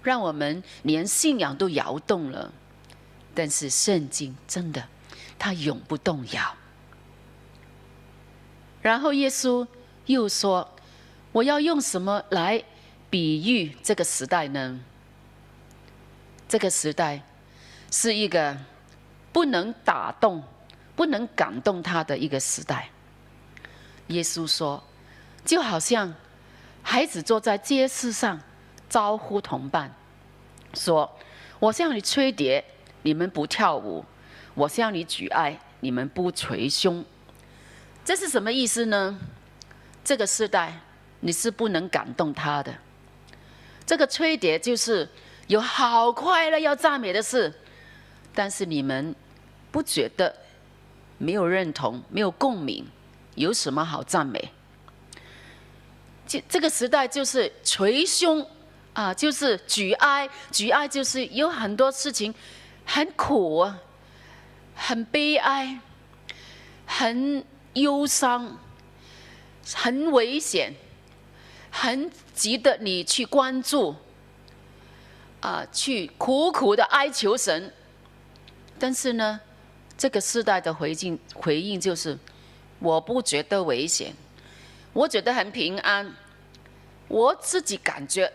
[0.01, 2.51] 让我们连信仰都摇动了。
[3.35, 4.87] 但是圣经真的，
[5.37, 6.55] 它永不动摇。
[8.81, 9.67] 然后耶稣
[10.05, 10.73] 又说
[11.33, 12.63] ：“我要用什么来
[13.09, 14.79] 比喻这个时代呢？
[16.47, 17.21] 这个时代
[17.91, 18.55] 是一个
[19.33, 20.43] 不能打动、
[20.95, 22.89] 不能感动他的一个时代。
[24.07, 24.81] 耶稣说，
[25.43, 26.13] 就好像
[26.87, 28.39] 孩子坐在街市上，
[28.87, 29.91] 招呼同伴，
[30.75, 31.17] 说
[31.59, 32.61] ：“我向你吹笛，
[33.01, 34.05] 你们不跳舞；
[34.53, 37.03] 我向你举爱，你们不捶胸。”
[38.05, 39.19] 这是什么意思呢？
[40.03, 40.79] 这个时代
[41.21, 42.75] 你是不能感动他的。
[43.83, 45.09] 这个吹笛就是
[45.47, 47.51] 有好快乐要赞美的事，
[48.33, 49.15] 但是你们
[49.71, 50.33] 不觉得
[51.17, 52.85] 没有认同、没有共鸣，
[53.33, 54.51] 有什么好赞美？
[56.27, 58.47] 这这个时代就是捶胸
[58.93, 62.33] 啊，就是举哀，举哀就是有很多事情
[62.85, 63.79] 很苦啊，
[64.75, 65.79] 很悲哀，
[66.85, 67.43] 很。
[67.75, 68.57] 忧伤，
[69.73, 70.73] 很危险，
[71.69, 73.93] 很值得你去关注，
[75.41, 77.73] 啊，去苦苦的哀求神。
[78.79, 79.41] 但是呢，
[79.97, 82.17] 这个时代的回应回应就是，
[82.79, 84.15] 我不觉得危险，
[84.95, 86.09] 我觉得很平安，
[87.09, 88.31] 我自己感觉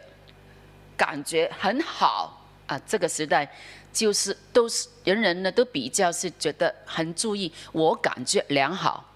[0.95, 2.79] 感觉很好啊。
[2.87, 3.51] 这个时代
[3.91, 9.07] 就是都是人人呢都比较是觉得很注意，我感觉良好。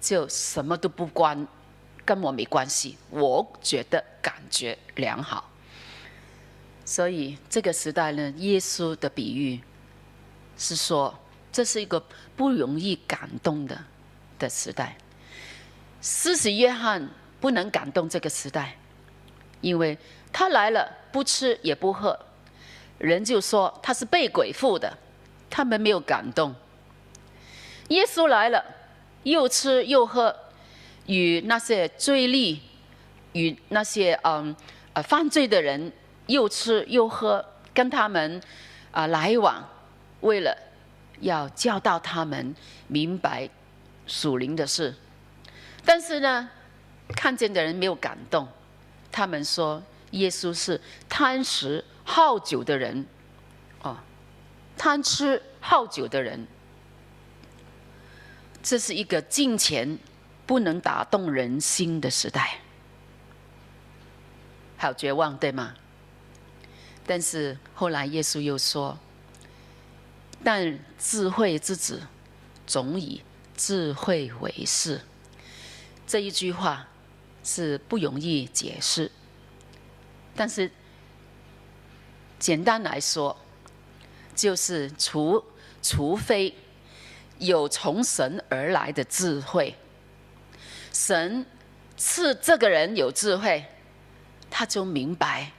[0.00, 1.46] 就什么都不关，
[2.04, 2.96] 跟我没关系。
[3.10, 5.48] 我觉得感觉良好，
[6.84, 9.60] 所以这个时代呢，耶稣的比喻
[10.56, 11.16] 是说，
[11.52, 12.02] 这是一个
[12.34, 13.78] 不容易感动的
[14.38, 14.96] 的时代。
[16.00, 17.08] 施洗约翰
[17.40, 18.76] 不能感动这个时代，
[19.60, 19.96] 因为
[20.32, 22.18] 他来了不吃也不喝，
[22.98, 24.98] 人就说他是被鬼附的，
[25.48, 26.54] 他们没有感动。
[27.88, 28.64] 耶稣来了。
[29.22, 30.34] 又吃又喝，
[31.04, 32.58] 与那些罪吏，
[33.34, 34.56] 与那些嗯
[34.94, 35.92] 呃犯罪的人
[36.24, 38.40] 又吃又喝，跟他们
[38.90, 39.62] 啊、来往，
[40.22, 40.56] 为了
[41.20, 43.46] 要教导他们明白
[44.06, 44.94] 属灵的事。
[45.92, 46.48] 但是呢，
[47.16, 48.46] 看见的人没有感动，
[49.10, 53.04] 他们说耶稣是贪食好酒的人，
[53.82, 53.98] 哦，
[54.78, 56.46] 贪吃好酒的人。
[58.62, 59.98] 这是一个金钱
[60.46, 62.60] 不能打动人心的时代，
[64.76, 65.74] 好绝望，对吗？
[67.04, 68.96] 但是后来耶稣又说
[70.44, 72.00] ：“但智慧之子
[72.64, 73.24] 总以
[73.56, 75.00] 智慧为事。”
[76.10, 76.88] 这一句话
[77.44, 79.08] 是不容易解释，
[80.34, 80.68] 但是
[82.36, 83.38] 简单来说，
[84.34, 85.44] 就是除
[85.80, 86.52] 除非。
[87.38, 89.74] 有从神而来的智慧，
[90.92, 91.46] 神
[91.96, 93.64] 赐这个人有智慧，
[94.50, 95.50] 他就明白，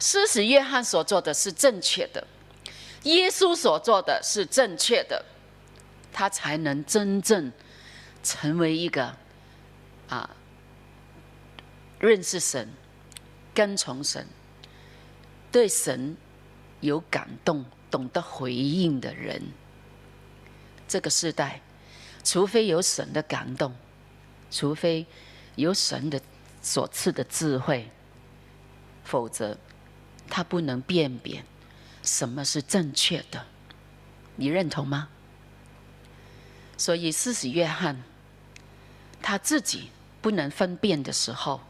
[0.00, 2.26] 施洗约翰所做的是正确的，
[3.02, 5.22] 耶稣所做的是正确的，
[6.10, 7.52] 他才能真正
[8.22, 9.14] 成为一个
[10.12, 10.36] 啊
[11.98, 12.68] 认识神、
[13.54, 14.26] 跟从神、
[15.50, 16.16] 对神
[16.80, 19.40] 有感动、懂得回应的人。
[20.86, 21.62] 这个时代，
[22.22, 23.74] 除非有神的感动，
[24.50, 25.06] 除非
[25.54, 26.20] 有神的
[26.60, 27.90] 所赐的智慧，
[29.04, 29.56] 否则
[30.28, 31.44] 他不能辨别
[32.02, 33.46] 什么是正确的。
[34.36, 35.08] 你认同吗？
[36.76, 38.02] 所以，施洗约翰
[39.22, 39.90] 他自己
[40.22, 41.60] 不能分辨的时候，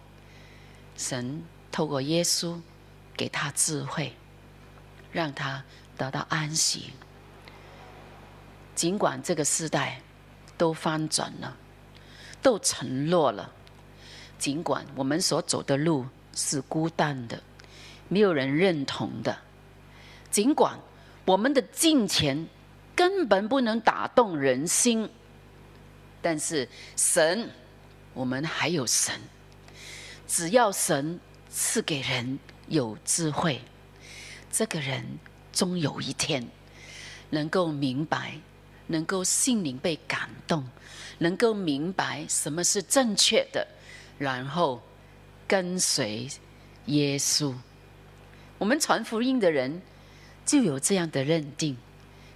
[0.95, 2.61] 神透过耶稣
[3.17, 4.15] 给他智慧，
[5.11, 5.65] 让他
[5.97, 6.93] 得到安息。
[8.75, 10.01] 尽管这个时代
[10.59, 11.57] 都翻转了，
[12.43, 13.51] 都沉落了；
[14.39, 17.43] 尽管我们所走的路是孤单的，
[18.09, 19.35] 没有人认同的；
[20.31, 20.79] 尽管
[21.25, 22.47] 我们的金钱
[22.95, 25.09] 根本不能打动人心，
[26.21, 27.51] 但是神，
[28.15, 29.15] 我们还有神。
[30.27, 31.21] 只要神
[31.51, 33.61] 赐给人有智慧，
[34.51, 35.05] 这个人
[35.53, 36.47] 终有一天
[37.31, 38.39] 能够明白。
[38.89, 40.69] 能够心灵被感动，
[41.19, 43.67] 能够明白什么是正确的，
[44.19, 44.83] 然后
[45.47, 46.29] 跟随
[46.87, 47.55] 耶稣。
[48.59, 49.81] 我们传福音的人
[50.45, 51.77] 就有这样的认定，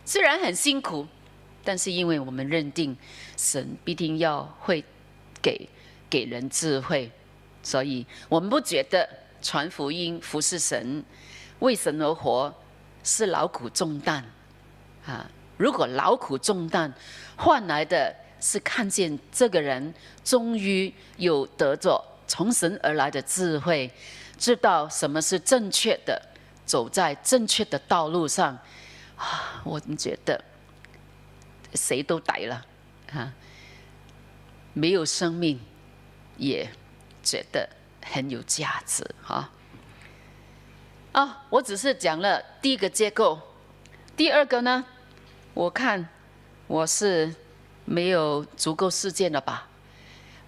[0.07, 1.07] 虽然很辛苦，
[1.63, 2.97] 但是因为我们认定
[3.37, 4.83] 神必定要会
[5.43, 5.69] 给
[6.09, 7.11] 给人智慧，
[7.63, 9.09] 所以我们不觉得
[9.43, 11.05] 传福音、服侍神、
[11.59, 12.55] 为神而活
[13.03, 14.25] 是劳苦重担
[15.05, 15.31] 啊。
[15.57, 16.93] 如果劳苦重担
[17.37, 23.91] 换来的是看见这个人终于有得着从神而来的智慧，
[24.37, 26.21] 知道什么是正确的，
[26.67, 28.59] 走在正确的道路上，
[29.17, 30.39] 啊，我们觉得
[31.75, 32.67] 谁都逮了
[33.13, 33.33] 啊！
[34.77, 35.59] 没有生命，
[36.37, 36.71] 也
[37.23, 37.67] 觉得
[38.05, 39.49] 很有价值哈。
[41.13, 43.41] 啊，我只是讲了第一个结构，
[44.15, 44.85] 第二个呢，
[45.55, 46.07] 我看
[46.67, 47.35] 我是
[47.87, 49.67] 没有足够时间了吧？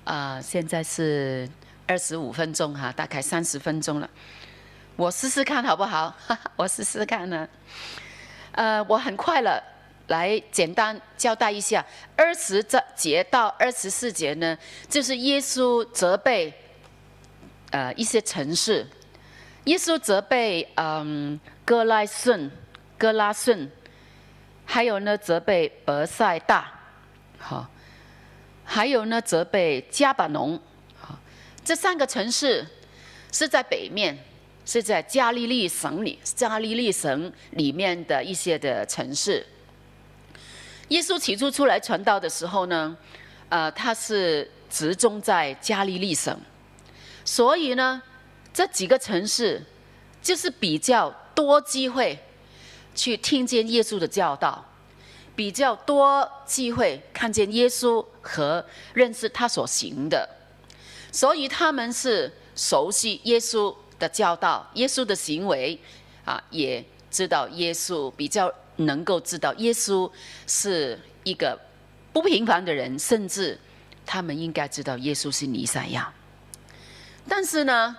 [0.05, 1.49] 啊，现在是
[1.87, 4.11] 二十五分钟哈，大概三十分钟了，
[4.97, 6.11] 我试试看好不好？
[6.11, 7.49] 哈 哈我试试看呢。
[8.53, 9.78] 呃，我很快了。
[10.09, 11.85] 来简单交代一下，
[12.17, 12.65] 二十
[12.97, 14.57] 节到二十四节呢，
[14.89, 16.53] 就是耶稣责备
[17.71, 18.87] 呃一些城市，
[19.65, 22.51] 耶稣责备嗯哥拉顺、
[22.97, 23.71] 哥拉顺，
[24.65, 26.73] 还有呢责备伯赛大，
[27.39, 27.69] 好，
[28.65, 30.59] 还有呢责备加巴农，
[30.99, 31.19] 好，
[31.63, 32.67] 这三个城市
[33.31, 34.17] 是在北面，
[34.65, 39.45] 是在加利利省里，加利利省里面的一些的城市。
[40.89, 42.97] 耶稣起初出来传道的时候呢，
[43.51, 46.35] 呃，他是集中在加利利省，
[47.25, 48.03] 所以呢，
[48.55, 49.63] 这几个城市
[50.23, 52.19] 就是比较多机会
[52.95, 54.65] 去听见耶稣的教导，
[55.37, 60.27] 比较多机会看见耶稣和认识他所行的，
[61.13, 65.79] 所以他们是熟悉耶稣的教导、耶稣的行为，
[66.25, 68.51] 啊，也知道耶稣比较。
[68.79, 70.11] 能够知道耶稣
[70.47, 71.59] 是一个
[72.13, 73.59] 不平凡的人，甚至
[74.07, 76.13] 他们应该知道耶稣是弥赛亚。
[77.29, 77.97] 但是呢，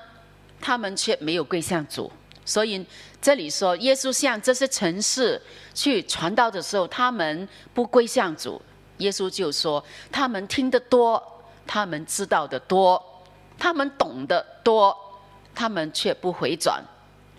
[0.60, 2.12] 他们却没有归向主。
[2.46, 2.84] 所以
[3.22, 5.39] 这里说，耶稣向这些城市
[5.74, 8.62] 去传道的时候，他们不归向主。
[8.98, 11.22] 耶稣就说，他们听得多，
[11.68, 13.04] 他们知道得多，
[13.58, 14.98] 他们懂得多，
[15.54, 16.84] 他们却不回转。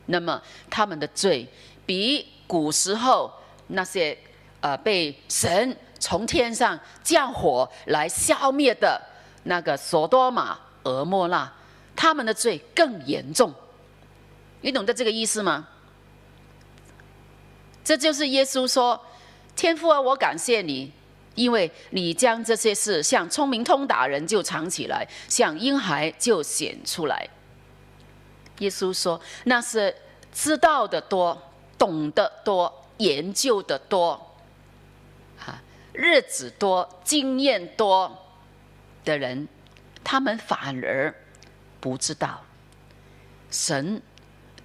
[0.07, 1.49] 那么他们的罪
[1.87, 2.27] 比。
[2.51, 3.33] 古时候
[3.69, 4.19] 那些
[4.61, 9.01] 呃被神从天上降火来消灭的
[9.45, 11.49] 那个索多玛、蛾摩纳，
[11.95, 13.55] 他们的罪更严重。
[14.63, 15.69] 你懂得这个意思吗？
[17.85, 19.01] 这就是耶稣说
[19.55, 20.93] ：“天父啊，我感谢你，
[21.37, 27.29] 因为你将这些事向聪明通达人就藏起来，向婴孩就显出来。”
[28.59, 29.95] 耶稣说：“那是
[30.33, 31.41] 知道的多。”
[31.81, 34.37] 懂得多、研究的多、
[35.39, 35.63] 啊，
[35.95, 38.19] 日子多、经验多
[39.03, 39.49] 的人，
[40.05, 41.15] 他们反而
[41.81, 42.45] 不知道
[43.51, 44.03] 神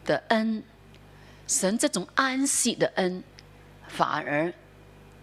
[0.04, 0.62] 的恩，
[1.47, 3.23] 神这种安息的恩，
[3.88, 4.54] 反而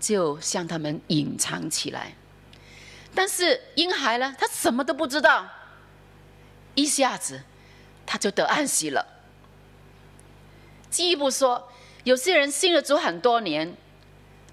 [0.01, 2.15] 就向他们隐藏起来。
[3.15, 5.47] 但是婴孩呢，他什么都不知道，
[6.75, 7.43] 一下子
[8.07, 9.07] 他就得安息了。
[10.89, 11.69] 进一步说。
[12.05, 13.77] 有些人信了主很多年，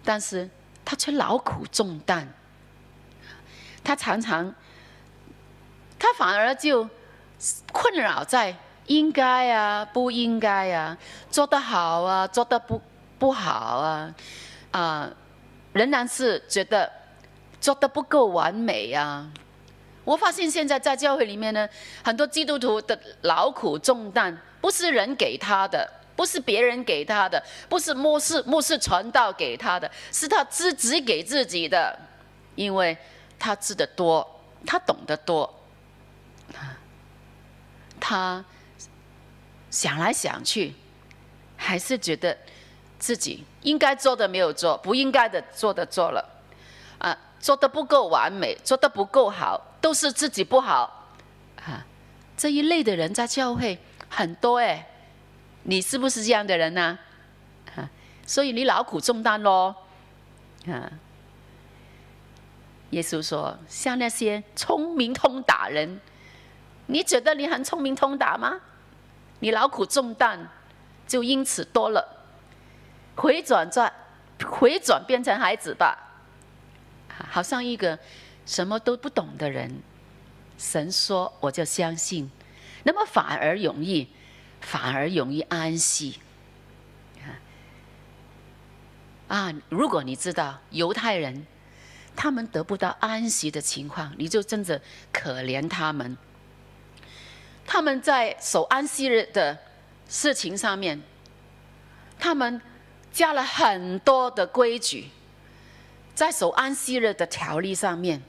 [0.03, 0.49] 但是
[0.85, 2.31] 他却劳苦重担。
[3.83, 4.53] 他常常，
[5.97, 6.87] 他反而就
[7.71, 10.95] 困扰在应该啊、不应该啊、
[11.31, 12.79] 做得好啊、做得不
[13.17, 14.13] 不好啊，
[14.71, 15.09] 啊、
[15.73, 16.91] 仍然是觉得
[17.59, 19.31] 做得不够完美啊。
[20.03, 21.67] 我发现现在在教会里面呢，
[22.03, 25.89] 很多基督徒的劳苦重担不是人给他的。
[26.19, 31.97] 不是别人给他的，不是牧师牧师传道给他的，是他自己给自己的，
[32.55, 32.97] 因为
[33.39, 35.49] 他知得多，他懂得多，
[38.01, 38.43] 他
[39.71, 40.75] 想来想去，
[41.55, 42.37] 还是觉得
[42.99, 46.29] 自己应该做的没有做，不应该的做的做了，
[46.97, 51.13] 啊，做的不够完美，做的不够好，都是自己不好，
[51.63, 51.85] 啊，
[52.35, 53.79] 这一类的人在教会
[54.09, 54.85] 很多哎。
[55.69, 56.97] 你是不是这样的人呢？
[57.75, 57.87] 啊，
[58.25, 59.75] 所以你劳苦重担喽。
[60.65, 60.89] 啊，
[62.89, 65.99] 耶稣说，像那些聪明通达人，
[66.87, 68.59] 你觉得你很聪明通达吗？
[69.41, 70.49] 你劳苦重担
[71.07, 72.25] 就因此多了，
[73.15, 73.93] 回转转，
[74.43, 75.95] 回转变成孩子吧。
[77.29, 77.99] 好像一个
[78.43, 79.83] 什么都不懂的人，
[80.57, 82.27] 神说我就相信，
[82.81, 84.09] 那么反而容易。
[84.61, 86.19] 反而容易安息，
[89.27, 89.53] 啊！
[89.69, 91.45] 如果你知道犹太人
[92.15, 94.81] 他们得不到安息的情况，你就真的
[95.11, 96.17] 可怜他们。
[97.65, 99.57] 他们在守安息日的
[100.07, 101.01] 事情上面，
[102.19, 102.61] 他们
[103.11, 105.09] 加了很多的规矩，
[106.13, 108.21] 在守安息日的条例上面，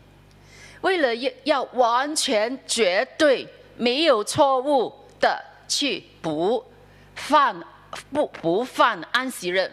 [0.82, 5.49] 为了要要完全绝对没有错误的。
[5.70, 6.66] 去不
[7.14, 7.64] 犯
[8.12, 9.70] 不不犯安息日，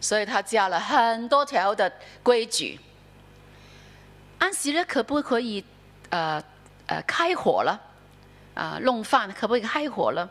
[0.00, 1.92] 所以他加了很多条的
[2.22, 2.78] 规矩。
[4.38, 5.64] 安息日可不可以
[6.10, 6.40] 呃
[6.86, 7.80] 呃开火了？
[8.54, 10.30] 啊，弄饭可不可以开火了？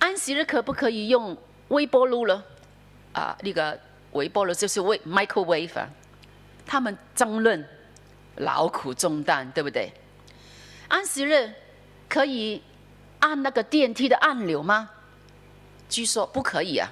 [0.00, 1.36] 安息日可不可以用
[1.68, 2.42] 微波炉了？
[3.12, 3.78] 啊，那个
[4.10, 5.88] 微波炉就是微 microwave，啊，
[6.66, 7.64] 他们争论，
[8.36, 9.92] 劳苦重担，对不对？
[10.88, 11.54] 安息日
[12.14, 12.62] 可以
[13.18, 14.88] 按那个电梯的按钮吗？
[15.88, 16.88] 据说不可以啊，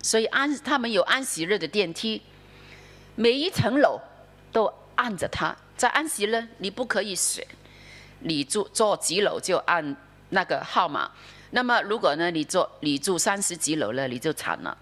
[0.00, 2.22] 所以安他们有安息日的电梯，
[3.16, 4.00] 每一层楼
[4.52, 5.56] 都按着它。
[5.76, 7.44] 在安息日你不可以选，
[8.20, 9.96] 你住坐几楼就按
[10.28, 11.10] 那个号码。
[11.50, 14.78] 那么如果呢你坐你住三十几楼了你就惨了，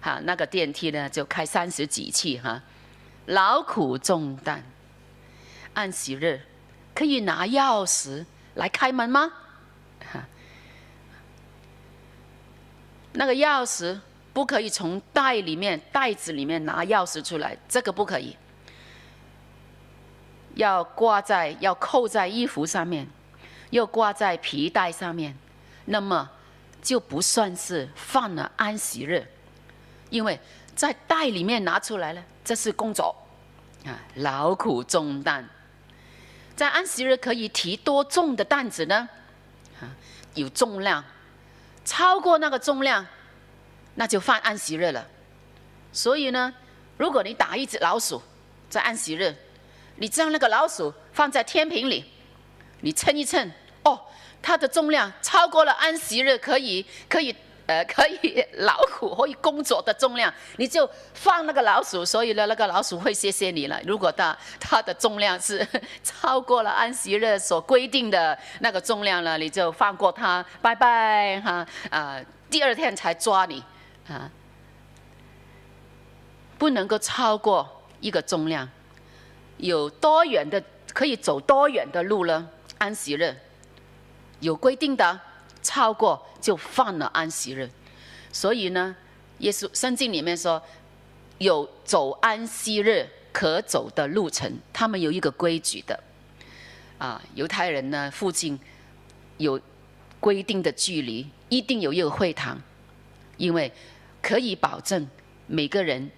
[0.00, 2.62] 哈，那个电梯呢就开三十几次哈，
[3.26, 4.62] 劳苦重担。
[5.74, 6.42] 安息日
[6.94, 8.24] 可以拿钥匙
[8.54, 9.32] 来开门吗？
[13.14, 14.00] 那个钥匙
[14.32, 18.36] 不可以从袋里面袋子里面拿钥匙出来，这个不可以。
[20.54, 23.06] 要挂在要扣在衣服上面，
[23.70, 25.36] 又挂在皮带上面，
[25.86, 26.30] 那么
[26.82, 29.26] 就不算是犯了安息日，
[30.10, 30.38] 因为
[30.74, 33.14] 在袋里面拿出来了，这是工作
[33.84, 35.48] 啊，劳苦重担。
[36.54, 39.08] 在安息日可以提多重的担子呢？
[39.80, 39.88] 啊，
[40.34, 41.04] 有重量，
[41.84, 43.06] 超过那个重量，
[43.94, 45.06] 那就犯安息日了。
[45.92, 46.52] 所以呢，
[46.96, 48.22] 如果你打一只老鼠，
[48.70, 49.34] 在安息日，
[49.96, 52.04] 你将那个老鼠放在天平里，
[52.80, 53.50] 你称一称，
[53.84, 54.00] 哦，
[54.40, 57.34] 它的重量超过了安息日可以可以。
[57.72, 63.80] 呃，可以老虎可以工作的重量，你就放那个老鼠，所以呢，那个老鼠会谢谢你了。
[63.86, 65.66] 如果它它的重量是
[66.04, 72.20] 超过了安息日所规定的那个重量了，你就放过它，拜拜哈啊、
[72.50, 73.64] 第二天才抓你
[74.06, 74.30] 啊，
[76.58, 77.66] 不能够超过
[78.00, 78.68] 一个重量。
[79.56, 80.62] 有多远的
[80.92, 82.46] 可以走多远的路呢？
[82.76, 83.34] 安息日
[84.40, 85.18] 有规定的。
[85.62, 87.70] 超过就犯了安息日，
[88.32, 88.94] 所以呢，
[89.38, 90.62] 耶稣圣经里面说
[91.38, 95.98] 有走安息日可走的路程，他们有一个规矩的。
[96.98, 98.58] 啊，犹太人呢附近
[99.38, 99.60] 有
[100.20, 102.60] 规定的距离，一定有一个会堂，
[103.36, 103.72] 因为
[104.20, 105.08] 可以保证
[105.46, 106.10] 每个人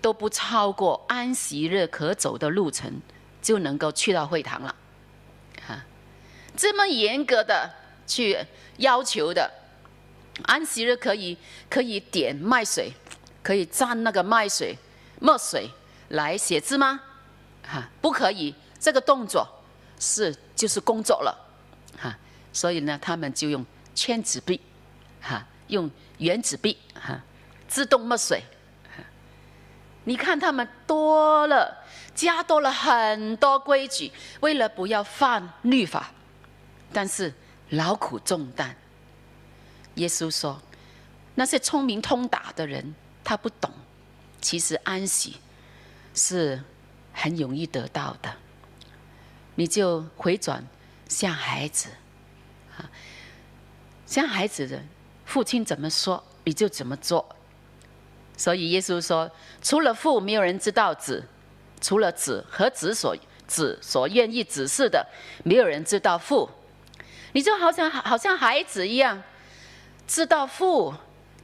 [0.00, 3.02] 都不超过安息日可走的路程，
[3.42, 4.74] 就能够去到会堂了。
[5.68, 5.84] 啊，
[6.56, 7.70] 这么严格的
[8.06, 8.38] 去。
[8.78, 9.48] 要求的
[10.46, 11.38] 安息日可以
[11.70, 12.92] 可以点麦水，
[13.40, 14.76] 可以蘸那个麦水
[15.20, 15.70] 墨水
[16.08, 17.00] 来写字吗？
[17.62, 19.46] 哈，不可以，这个动作
[20.00, 21.32] 是就是工作了，
[21.96, 22.18] 哈，
[22.52, 24.60] 所以呢，他们就用签纸币，
[25.20, 25.88] 哈，用
[26.18, 27.22] 原子币，哈，
[27.68, 28.42] 自动墨水，
[30.02, 36.10] 你看他们多了，加多了很多规矩，为了不要犯律法，
[36.92, 37.32] 但是。
[37.70, 38.76] 劳苦重担，
[39.94, 40.60] 耶稣说
[41.34, 42.94] ：“那些聪明通达的人，
[43.24, 43.70] 他不懂，
[44.40, 45.38] 其实安息
[46.14, 46.62] 是
[47.12, 48.32] 很容易得到的。
[49.54, 50.64] 你就回转
[51.08, 51.88] 像孩子，
[52.76, 52.90] 啊，
[54.06, 54.80] 像孩子的
[55.24, 57.34] 父亲怎么说，你就怎么做。
[58.36, 59.30] 所以耶稣说：
[59.62, 61.22] 除了父，没有人知道子；
[61.80, 65.06] 除了子和子所子所愿意指示的，
[65.44, 66.48] 没有人知道父。”
[67.34, 69.20] 你就好像好像孩子一样，
[70.06, 70.94] 知道父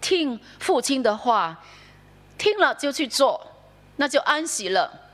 [0.01, 1.65] 听父亲的话，
[2.39, 3.53] 听了就去做，
[3.97, 5.09] 那就安息了。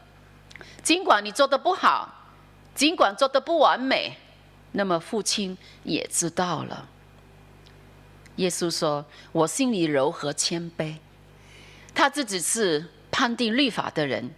[0.83, 2.13] 尽管你做得不好，
[2.75, 4.19] 尽管做得不完美，
[4.73, 6.87] 那么父亲也知道了。
[8.37, 10.97] 耶稣说：“我心里柔和谦卑。”
[11.95, 14.31] 他自己是判定律法的人，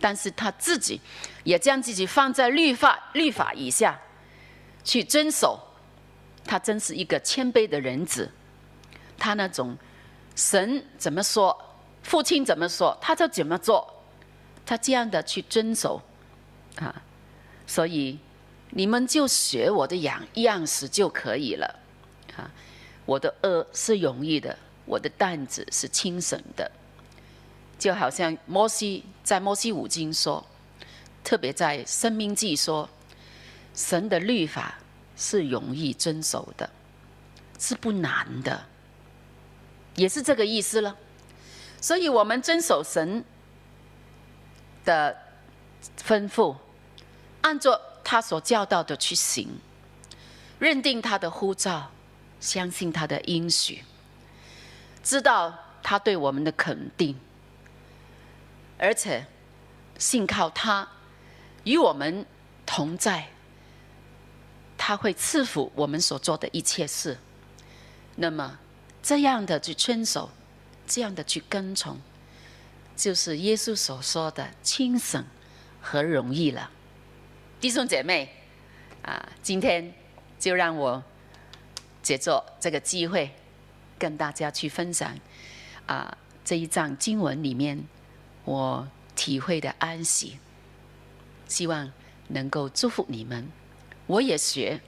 [0.00, 1.00] 但是他自己
[1.42, 4.00] 也将自己放在律法律法以下。
[4.84, 5.58] 去遵守，
[6.44, 8.30] 他真是一个谦卑的人子。
[9.16, 9.76] 他那种
[10.36, 11.56] 神怎么说，
[12.02, 13.90] 父亲怎么说，他就怎么做。
[14.66, 16.00] 他这样的去遵守，
[16.76, 17.02] 啊，
[17.66, 18.18] 所以
[18.70, 21.80] 你们就学我的样样式就可以了。
[22.36, 22.50] 啊，
[23.06, 26.70] 我的轭是容易的，我的担子是轻省的。
[27.78, 30.44] 就好像摩西在摩西五经说，
[31.22, 32.88] 特别在申命记说。
[33.74, 34.78] 神的律法
[35.16, 36.70] 是容易遵守的，
[37.58, 38.66] 是不难的，
[39.96, 40.96] 也是这个意思了。
[41.80, 43.24] 所以，我们遵守神
[44.84, 45.16] 的
[45.98, 46.56] 吩咐，
[47.42, 49.58] 按照他所教导的去行，
[50.58, 51.90] 认定他的呼召，
[52.40, 53.84] 相信他的应许，
[55.02, 55.52] 知道
[55.82, 57.18] 他对我们的肯定，
[58.78, 59.26] 而且
[59.98, 60.88] 信靠他，
[61.64, 62.24] 与我们
[62.64, 63.28] 同在，
[64.86, 67.16] 他会赐福我们所做的一切事。
[68.16, 68.58] 那么，
[69.02, 70.28] 这样的去遵守，
[70.86, 71.98] 这样的去跟从，
[72.94, 75.24] 就是耶稣所说的轻省
[75.80, 76.70] 和容易了。
[77.62, 78.28] 弟兄姐妹，
[79.00, 79.90] 啊，今天
[80.38, 81.02] 就让我
[82.02, 83.34] 借着这个机会，
[83.98, 85.18] 跟大家去分享
[85.86, 86.14] 啊
[86.44, 87.82] 这一章经文里面
[88.44, 90.38] 我体会的安息，
[91.48, 91.90] 希望
[92.28, 93.48] 能够祝福你们。
[94.06, 94.80] 我也学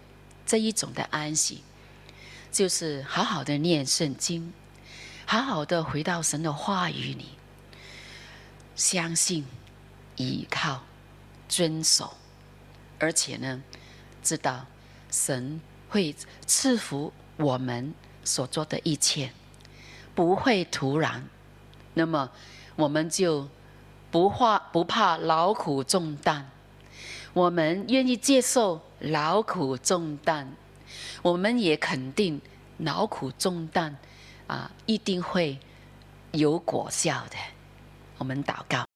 [0.44, 1.62] 这一种的安息。
[2.52, 4.54] 就是好好的念圣经，
[5.26, 7.26] 好好的回到神的话语里，
[8.74, 9.44] 相信、
[10.16, 10.82] 依靠、
[11.50, 12.16] 遵守，
[12.98, 13.62] 而且呢，
[14.22, 14.64] 知道
[15.10, 15.60] 神
[15.90, 17.92] 会赐福我们
[18.24, 19.32] 所做的一切，
[20.14, 21.28] 不会突然。
[21.92, 22.30] 那么
[22.76, 23.50] 我们就
[24.10, 26.50] 不怕不怕劳苦重担，
[27.36, 30.56] 我们愿意接受劳苦重担。
[31.20, 32.40] 我们也肯定
[32.78, 33.94] 劳苦重担
[34.46, 35.58] 啊，一定会
[36.32, 37.36] 有果效的。
[38.16, 38.86] 我们祷告，